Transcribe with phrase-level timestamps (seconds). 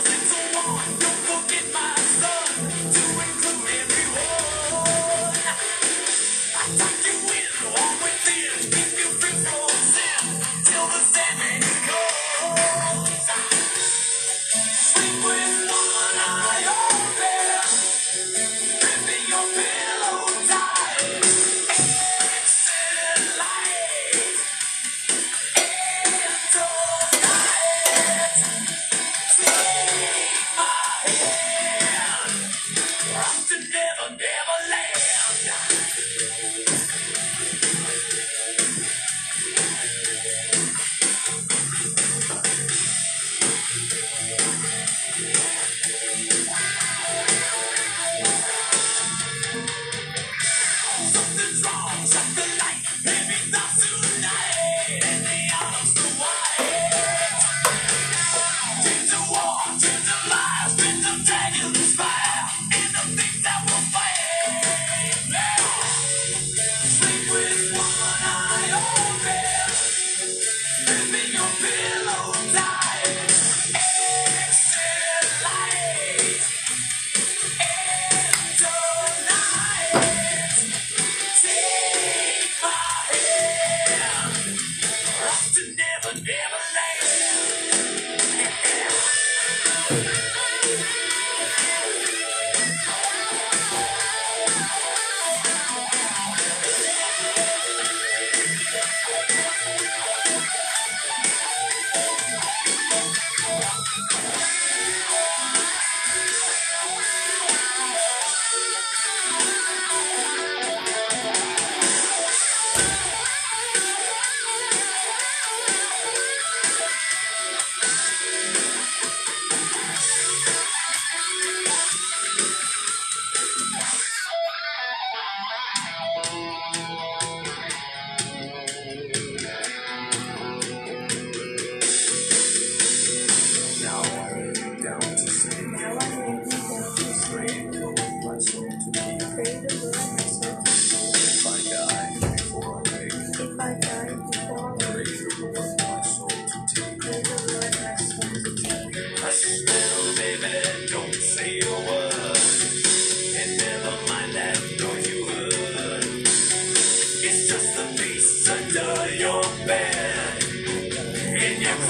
[0.00, 0.37] thousand.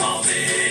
[0.00, 0.67] In your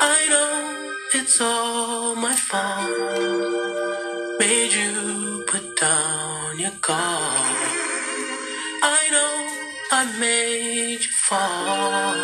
[0.00, 2.90] I know it's all my fault.
[4.40, 7.68] Made you put down your guard.
[8.82, 9.34] I know
[9.92, 12.14] I made you fall.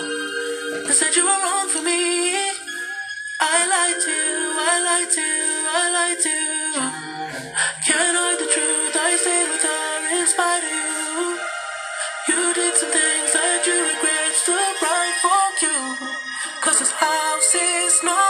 [0.87, 2.51] They said you were wrong for me.
[3.41, 5.51] I lied to you, I lied to you,
[5.83, 6.73] I lied to you.
[7.87, 11.39] Can't hide the truth, I stayed with her in spite of you.
[12.29, 16.10] You did some things that you regret, still right for you.
[17.53, 18.30] This is not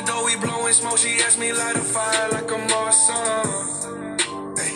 [0.00, 0.96] That door, we blowing smoke.
[0.96, 3.44] She asked me light a fire like a Marsan.
[4.56, 4.72] Hey,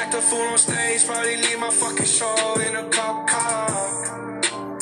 [0.00, 4.80] act a fool on stage, probably leave my fucking show in a cop car.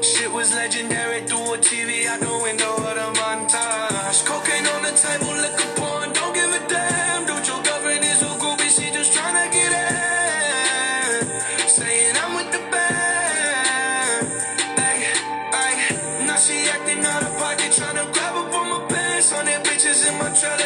[0.00, 1.15] Shit was legendary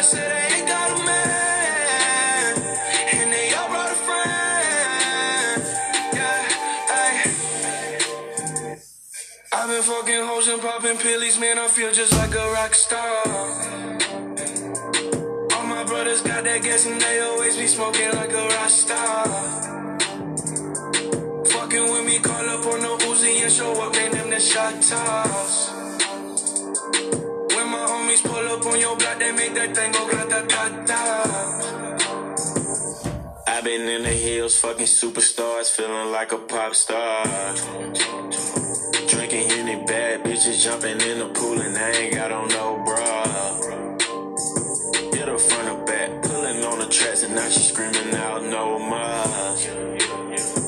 [0.01, 2.53] in said they ain't got a man.
[3.17, 5.61] And they all brought a friend.
[6.17, 7.13] Yeah, ay.
[9.53, 11.59] I've been fucking hoes and popping pillies, man.
[11.59, 13.23] I feel just like a rock star.
[15.55, 19.25] All my brothers got that gas and they always be smoking like a rock star.
[21.53, 24.11] Fucking with me, call up on the Uzi and show up, man.
[24.11, 25.70] Them the shot toss.
[28.23, 31.01] When pull up on your block, they make that thing go grata ta ta.
[33.47, 37.25] I've been in the hills, fucking superstars, feeling like a pop star.
[39.07, 43.23] Drinking Henny, bad bitches jumping in the pool, and I ain't got on no bra.
[45.13, 48.79] Hit her front or back, pulling on the tracks, and now she screaming out no
[48.79, 50.60] more.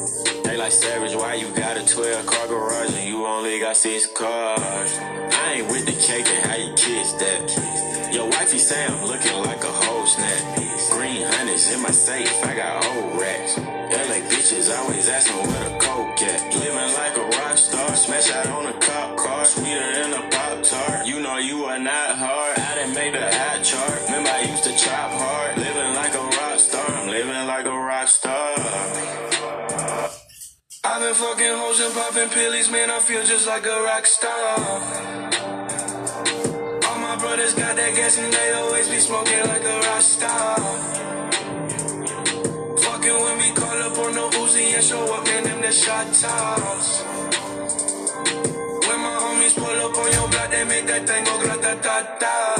[0.63, 4.97] Like savage, why you got a 12 car garage and you only got six cars?
[4.97, 8.13] I ain't with the cake and how you kiss that.
[8.13, 10.55] Your wifey say I'm looking like a whole snack.
[10.89, 13.57] Green hundreds in my safe, I got old racks.
[13.57, 16.55] LA bitches always asking where the coke at.
[16.55, 20.63] Living like a rock star, smash out on a cop car, sweeter than a pop
[20.63, 21.05] tart.
[21.05, 22.57] You know you are not hard.
[22.57, 24.02] I didn't make the hot chart.
[31.03, 34.55] Been fucking hoes and popping pillies, man, I feel just like a rock star.
[36.87, 40.55] All my brothers got that gas and they always be smoking like a rock star.
[42.85, 46.07] Fucking with me, call up on the Uzi and show up, man, them the shot
[46.21, 46.87] toss.
[48.87, 51.97] When my homies pull up on your block, they make that thing go grata ta
[52.21, 52.52] ta.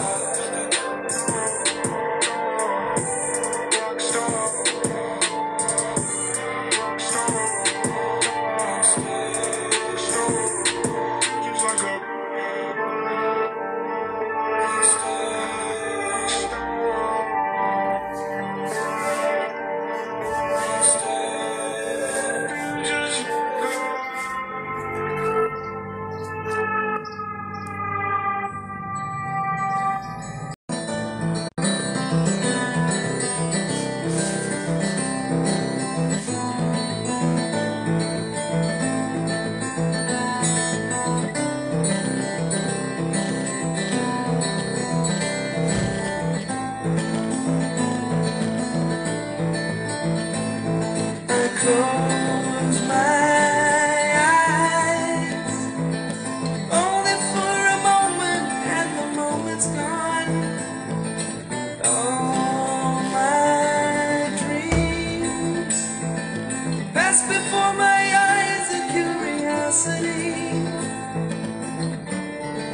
[67.77, 70.63] My eyes in curiosity.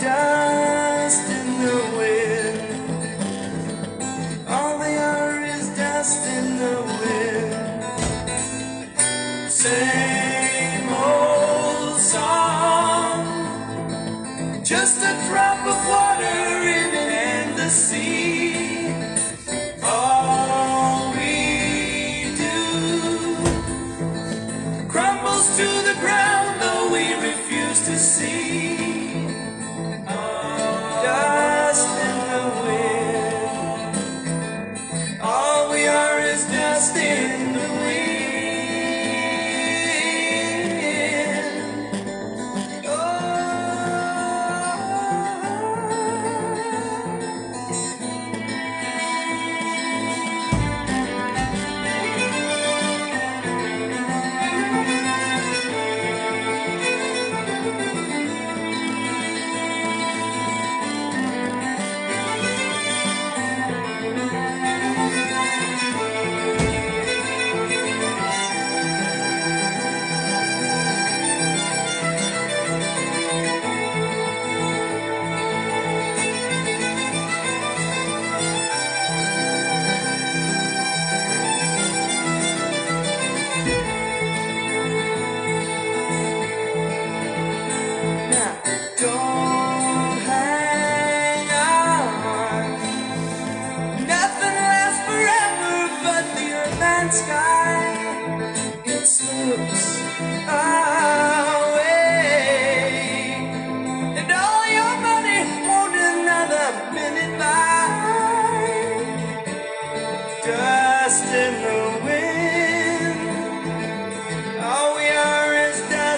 [0.01, 1.38] Dust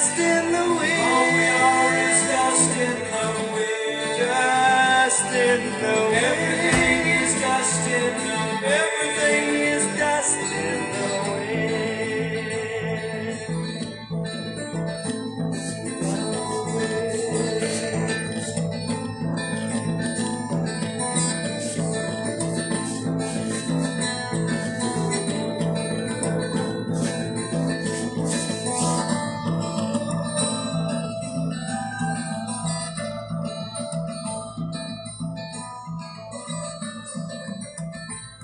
[0.01, 1.01] dust in the wind.
[1.13, 4.19] All we are is dust in the wind.
[4.19, 6.25] Dust in the wind.
[6.25, 8.65] Everything is dust in the wind.
[8.81, 9.60] Everything